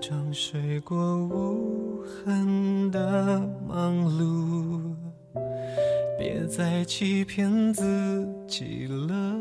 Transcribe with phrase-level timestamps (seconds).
[0.00, 4.94] 装睡过无痕的忙碌，
[6.18, 9.36] 别再欺骗自己了。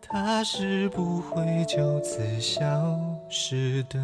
[0.00, 3.98] 他是不会就此消失的。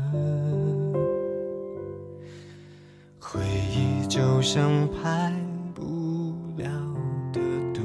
[3.20, 3.40] 回
[3.74, 5.32] 忆就像排
[5.74, 6.66] 不了
[7.32, 7.40] 的
[7.74, 7.82] 毒，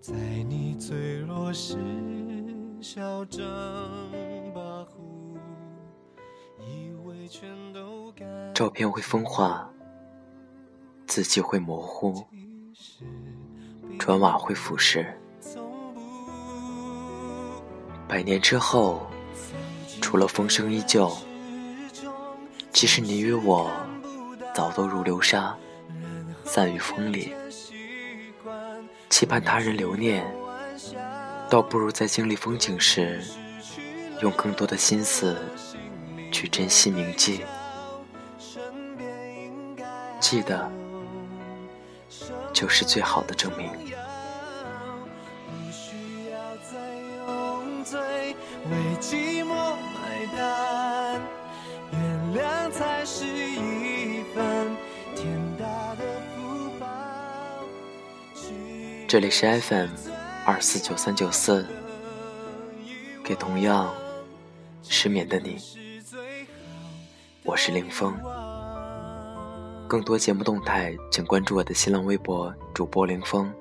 [0.00, 0.14] 在
[0.48, 1.76] 你脆弱时
[2.80, 3.44] 嚣张
[8.60, 9.66] 照片会风化，
[11.06, 12.22] 字迹会模糊，
[13.98, 15.06] 砖瓦会腐蚀。
[18.06, 19.10] 百年之后，
[20.02, 21.10] 除了风声依旧。
[22.70, 23.70] 其实你与我
[24.54, 25.56] 早都如流沙，
[26.44, 27.32] 散于风里。
[29.08, 30.22] 期盼他人留念，
[31.48, 33.24] 倒不如在经历风景时，
[34.20, 35.34] 用更多的心思
[36.30, 37.40] 去珍惜铭记。
[40.30, 40.70] 记得，
[42.52, 43.68] 就是最好的证明。
[48.70, 51.20] 为寂寞买单。
[52.72, 54.76] 才是一份
[55.16, 55.66] 天大
[55.96, 56.04] 的
[56.36, 56.86] 福报。
[59.08, 59.88] 这里是 FM
[60.46, 61.66] 二四九三九四，
[63.24, 63.92] 给同样
[64.84, 65.58] 失眠的你，
[67.42, 68.14] 我是林峰。
[69.90, 73.52] 更多节目动态，请关注我的新浪微博主播林峰。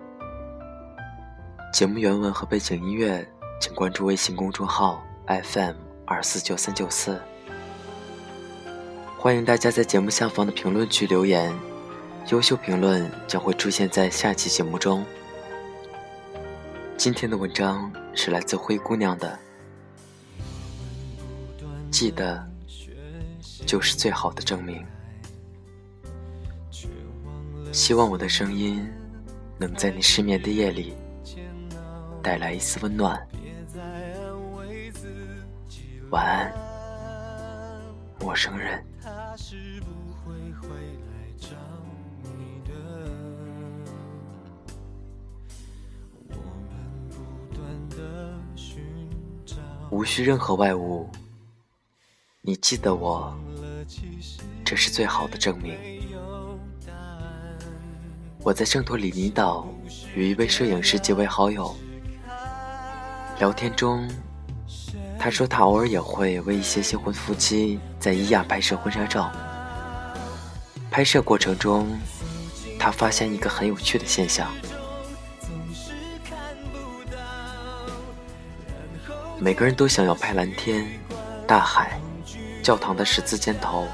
[1.74, 3.28] 节目原文和背景音乐，
[3.60, 5.74] 请关注微信公众号 FM
[6.06, 7.20] 二四九三九四。
[9.18, 11.52] 欢迎大家在节目下方的评论区留言，
[12.28, 15.04] 优秀评论将会出现在下期节目中。
[16.96, 19.40] 今天的文章是来自灰姑娘的，
[21.90, 22.48] 记得
[23.66, 24.86] 就是最好的证明。
[27.72, 28.88] 希望我的声音
[29.58, 30.96] 能在你失眠的夜里
[32.22, 33.20] 带来一丝温暖。
[36.10, 36.52] 晚安，
[38.20, 38.84] 陌生人。
[49.92, 51.10] 无需任何外物，
[52.42, 53.36] 你记得我，
[54.64, 55.99] 这是最好的证明。
[58.42, 59.68] 我在圣托里尼岛
[60.16, 61.76] 与一位摄影师结为好友，
[63.38, 64.08] 聊天中。
[65.20, 69.30] 他说，他偶尔也会为一些新婚夫妻在伊亚拍摄婚纱照。
[70.90, 72.00] 拍摄过程中，
[72.80, 74.50] 他发现一个很有趣的现象：
[79.38, 80.88] 每个人都想要拍蓝天、
[81.46, 82.00] 大海、
[82.64, 83.86] 教堂的十字尖头，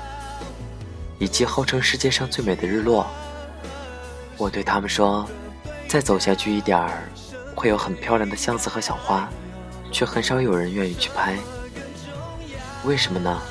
[1.17, 3.07] 以及号称世界上最美的日落。
[4.37, 5.27] 我对他们说，
[5.87, 7.09] 再走下去一点儿，
[7.55, 9.29] 会有很漂亮的巷子和小花。
[9.91, 11.37] 却很少有人愿意去拍，
[12.83, 13.41] 为什么呢？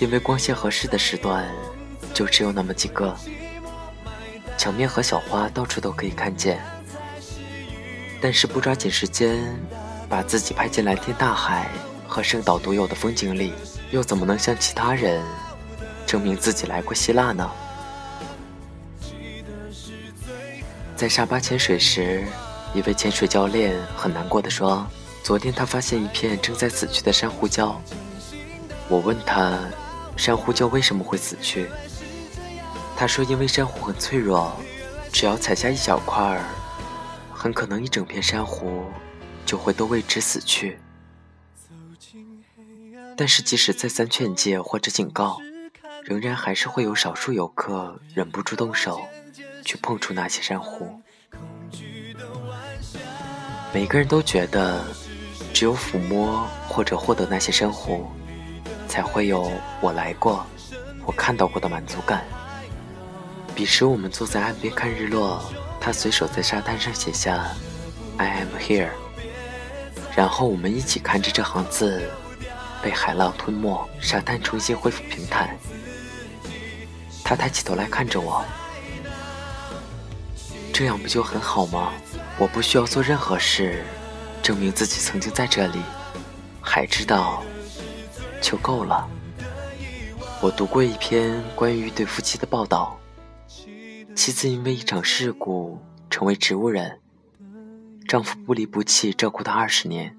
[0.00, 1.46] 因为光线合适的时段
[2.12, 3.14] 就只有那么几个，
[4.56, 6.60] 墙面和小花到处都可以看见。
[8.20, 9.38] 但是不抓紧时间，
[10.08, 11.68] 把自己拍进蓝天大海
[12.08, 13.52] 和圣岛独有的风景里，
[13.92, 15.22] 又怎么能向其他人
[16.04, 17.48] 证明自己来过希腊呢？
[20.98, 22.24] 在沙巴潜水时，
[22.74, 24.84] 一位潜水教练很难过的说。
[25.22, 27.76] 昨天他发现一片正在死去的珊瑚礁，
[28.88, 29.60] 我问他，
[30.16, 31.68] 珊瑚礁为什么会死去？
[32.96, 34.52] 他说，因为珊瑚很脆弱，
[35.12, 36.42] 只要踩下一小块儿，
[37.32, 38.82] 很可能一整片珊瑚
[39.46, 40.80] 就会都为之死去。
[43.16, 45.38] 但是即使再三劝诫或者警告，
[46.02, 49.00] 仍然还是会有少数游客忍不住动手
[49.64, 51.00] 去碰触那些珊瑚。
[53.72, 54.84] 每个人都觉得。
[55.54, 58.06] 只有抚摸或者获得那些珊瑚，
[58.86, 59.50] 才会有
[59.80, 60.46] 我来过、
[61.04, 62.22] 我看到过的满足感。
[63.56, 65.42] 彼时，我们坐在岸边看日落，
[65.80, 67.48] 他随手在沙滩上写下
[68.18, 68.90] “I am here”，
[70.14, 72.08] 然后我们一起看着这行字
[72.80, 75.56] 被海浪吞没，沙滩重新恢复平坦。
[77.24, 78.44] 他抬起头来看着我，
[80.78, 81.92] 这样不就很好吗？
[82.38, 83.82] 我不需要做任何事。
[84.40, 85.80] 证明自己曾经在这里，
[86.60, 87.42] 还知道
[88.40, 89.10] 就够了。
[90.40, 92.96] 我读过一篇关于一对夫妻的报道，
[94.14, 97.00] 妻子因为一场事故成为植物人，
[98.06, 100.16] 丈夫不离不弃照顾她二十年。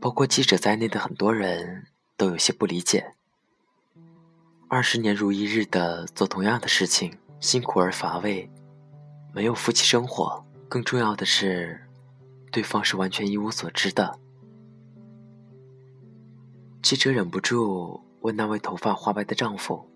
[0.00, 3.14] 包括记者在内的很多人都有些不理解。
[4.68, 8.50] 二十年如一日的做同样的事情，辛苦而乏味，
[9.32, 11.80] 没有夫妻生活，更重要的是，
[12.50, 14.18] 对方是完全一无所知的。
[16.82, 19.88] 记者忍不住问那位头发花白的丈夫：“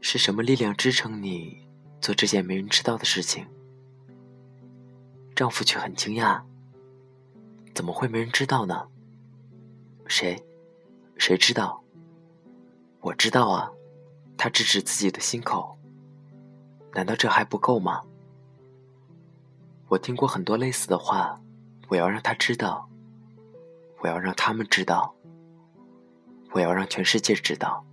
[0.00, 1.66] 是什么力量支撑你
[2.00, 3.46] 做这件没人知道的事情？”
[5.34, 6.42] 丈夫却很惊讶
[7.74, 8.88] ：“怎么会没人知道呢？
[10.06, 10.44] 谁？
[11.16, 11.82] 谁知道？
[13.00, 13.70] 我知道啊。”
[14.36, 15.78] 他指指自己的心口。
[16.94, 18.02] 难道这还不够吗？
[19.88, 21.40] 我听过很多类似的话，
[21.88, 22.88] 我要让他知道，
[24.00, 25.14] 我要让他们知道，
[26.52, 27.84] 我要让全世界知道，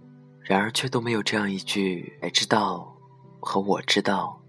[0.41, 2.95] 然而却都没有这样一句“才知道”
[3.39, 4.41] 和“我知道”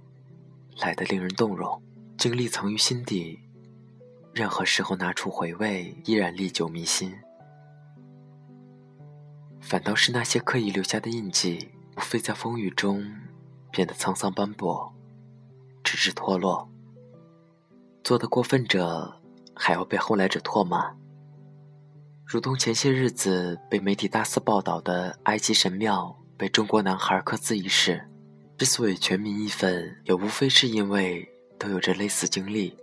[0.81, 1.81] 来的令人动容。
[2.17, 3.38] 经历藏于心底，
[4.35, 7.17] 任何时候拿出回味，依然历久弥新。
[9.61, 11.70] 反倒是那些刻意留下的印记。
[11.97, 13.05] 无非在风雨中
[13.70, 14.93] 变得沧桑斑驳，
[15.82, 16.69] 直至脱落。
[18.02, 19.20] 做的过分者
[19.55, 20.94] 还要被后来者唾骂，
[22.25, 28.06] 如同前些日子被媒体大肆报道的埃及神庙被中国男孩刻字一事。
[28.56, 31.26] 之所以全民义愤，也无非是因为
[31.58, 32.76] 都有着类似经历：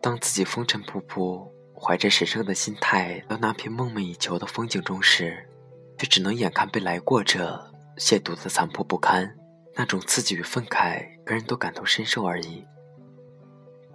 [0.00, 1.44] 当自己风尘仆仆，
[1.74, 5.48] 怀着神圣的心态到那片梦寐以求的风景中时，
[5.98, 7.68] 却只能眼看被来过者。
[7.96, 9.36] 亵渎的残破不堪，
[9.76, 12.64] 那种刺激与愤慨，人人都感同身受而已。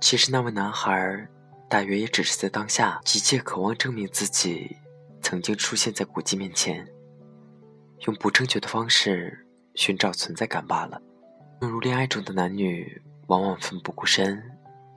[0.02, 1.28] 其实那位男孩，
[1.70, 4.76] 大约也只是在当下急切渴望证明自己
[5.22, 6.88] 曾经出现在古迹面前，
[8.08, 9.46] 用不正确的方式
[9.76, 11.02] 寻找存在感罢了。
[11.62, 14.42] 正如恋爱中的男女，往往奋不顾身，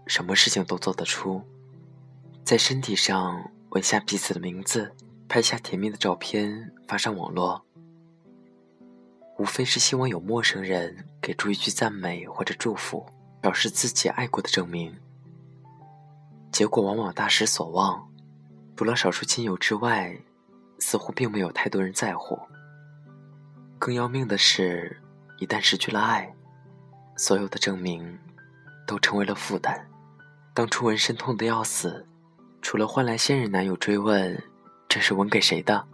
[0.06, 1.42] 什么事情都做得出，
[2.44, 4.94] 在身体上纹下彼此的名字，
[5.28, 7.64] 拍下甜蜜的照片发上网络。
[9.42, 13.04] 无非是希望有陌生人给出一句赞美或者祝福，
[13.40, 14.96] 表示自己爱过的证明。
[16.52, 18.08] 结果往往大失所望，
[18.76, 20.16] 除了少数亲友之外，
[20.78, 22.38] 似乎并没有太多人在乎。
[23.80, 24.96] 更要命的是，
[25.40, 26.32] 一旦失去了爱，
[27.16, 28.16] 所有的证明
[28.86, 29.90] 都成为了负担。
[30.54, 32.06] 当初纹身痛得要死，
[32.60, 34.40] 除了换来现任男友追问
[34.88, 35.84] 这是纹给谁的，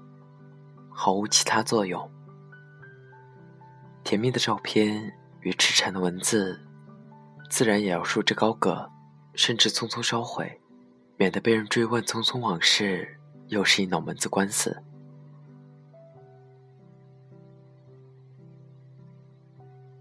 [0.91, 2.11] 毫无其他作用。
[4.09, 5.13] 甜蜜的照片
[5.43, 6.59] 与痴缠的文字，
[7.51, 8.91] 自然也要束之高阁，
[9.35, 10.59] 甚至匆匆烧毁，
[11.19, 14.83] 免得被人追问匆匆往事，又是一脑门子官司。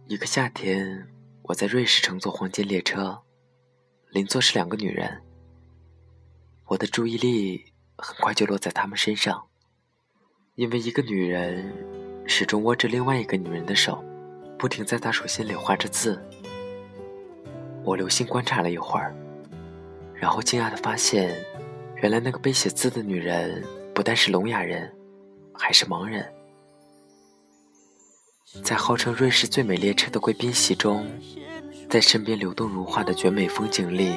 [0.06, 1.10] 一个夏天，
[1.42, 3.22] 我在瑞士乘坐黄金列车，
[4.12, 5.22] 邻座是两个女人，
[6.68, 9.50] 我的注意力很快就落在她们身上，
[10.56, 12.08] 因为一个女人。
[12.30, 14.04] 始终握着另外一个女人的手，
[14.58, 16.22] 不停在她手心里画着字。
[17.84, 19.16] 我留心观察了一会儿，
[20.14, 21.36] 然后惊讶地发现，
[21.98, 24.92] 原来那个被写字的女人不但是聋哑人，
[25.54, 26.28] 还是盲人。
[28.64, 31.06] 在号称瑞士最美列车的贵宾席中，
[31.90, 34.12] 在身边流动如画的绝美风景里，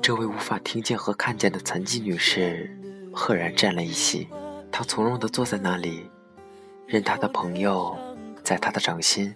[0.00, 2.74] 这位无法听见和看见的残疾女士
[3.12, 4.26] 赫然占了一席。
[4.72, 6.08] 她从容地坐在那里。
[6.86, 7.96] 任她的朋友
[8.50, 9.32] 在他的掌心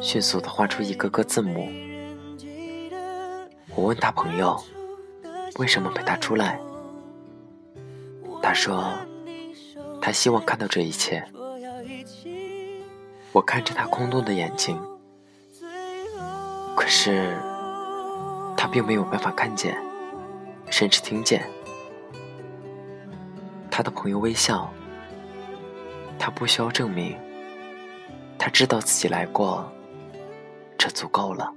[0.00, 1.68] 迅速地画出一个个字母。
[3.74, 4.56] 我问他朋友
[5.56, 6.60] 为什么陪他出来，
[8.40, 8.94] 他说
[10.00, 11.24] 他希望看到这一切。
[13.32, 14.80] 我看着他空洞的眼睛，
[16.76, 17.36] 可是
[18.56, 19.76] 他并没有办法看见，
[20.70, 21.42] 甚至听见。
[23.68, 24.72] 他的朋友微笑。
[26.16, 27.18] 他不需要证明，
[28.42, 29.72] 他知道自己来过，
[30.76, 31.54] 这足够了。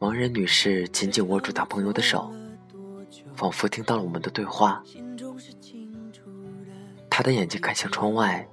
[0.00, 2.32] 盲人女士紧紧握住她朋友的手，
[3.36, 4.82] 仿佛听到了我们的对话。
[7.08, 8.44] 她的眼睛看向窗外，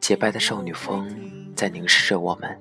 [0.00, 1.06] 洁白的少女风
[1.54, 2.58] 在凝视着我们。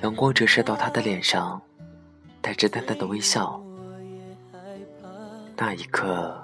[0.00, 1.60] 阳光折射到她的脸上，
[2.40, 3.62] 带着淡淡的微笑。
[5.54, 6.41] 那一刻，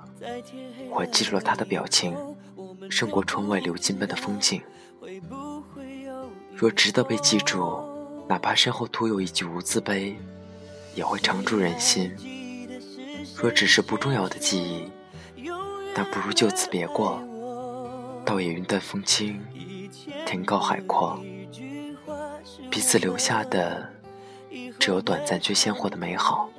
[0.91, 2.17] 我记住了他的表情，
[2.91, 4.61] 胜过窗外流金般的风景。
[6.55, 7.83] 若值得被记住，
[8.29, 10.17] 哪怕身后徒有一句无字碑，
[10.95, 12.13] 也会长驻人心。
[13.37, 14.91] 若只是不重要的记忆，
[15.95, 17.23] 那不如就此别过，
[18.25, 19.41] 倒也云淡风轻，
[20.27, 21.19] 天高海阔。
[22.71, 23.89] 彼此留下的，
[24.81, 26.51] 只有短暂却鲜活的美好。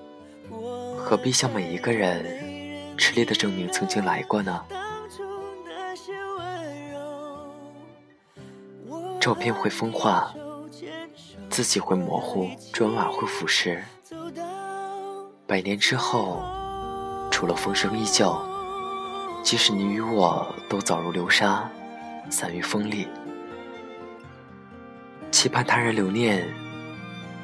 [0.97, 2.48] 何必向每一个人
[2.99, 4.61] 炽烈的证明曾经来过呢？
[9.21, 10.33] 照片会风化，
[11.49, 13.79] 字迹会模糊，砖瓦会腐蚀。
[15.47, 16.43] 百年之后，
[17.31, 18.37] 除了风声依旧，
[19.41, 21.69] 即使你与我都早如流沙，
[22.29, 23.07] 散于风里。
[25.31, 26.45] 期盼他人留念，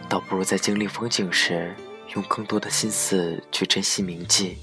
[0.10, 1.74] 倒不如在经历风景时，
[2.14, 4.58] 用更多的心思去珍惜铭记。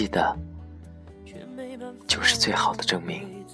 [0.00, 0.34] 记得，
[2.08, 3.44] 就是最好的证明。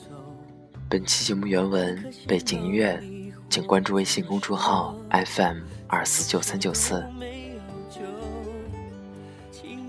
[0.88, 3.02] 本期节目原文背景音乐，
[3.50, 5.56] 请关注微信公众号 FM
[5.88, 7.04] 二四九三九四。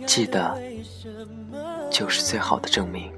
[0.07, 0.59] 记得，
[1.91, 3.11] 就是最好的证明。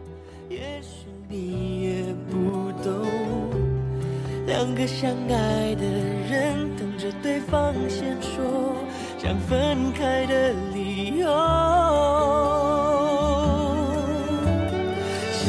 [4.48, 5.86] 两个相爱的
[6.29, 8.75] 人等着对方先说
[9.17, 11.29] 想分开的理由，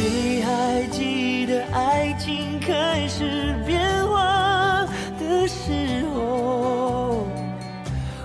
[0.00, 3.78] 谁还记得爱情开始变
[4.08, 4.86] 化
[5.18, 7.26] 的时候？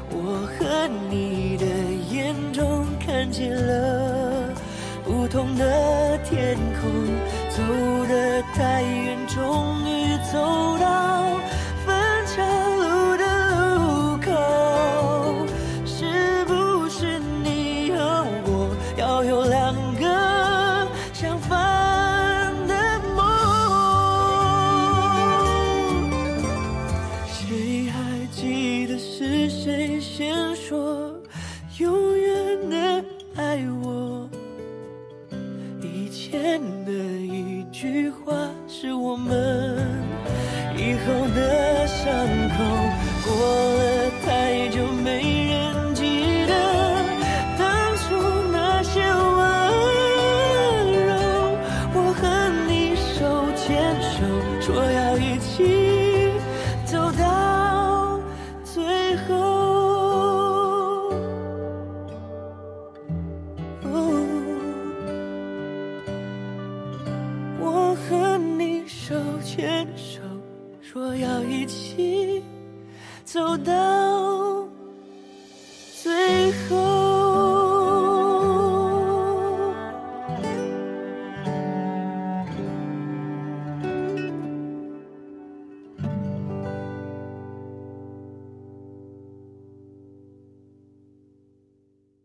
[0.10, 1.66] 我和你的
[2.10, 4.54] 眼中看见了
[5.04, 6.90] 不同的天空，
[7.50, 7.62] 走
[8.08, 10.75] 得太远，终于走。
[69.46, 70.20] 牵手
[70.82, 72.44] 说要一起
[73.24, 73.72] 走到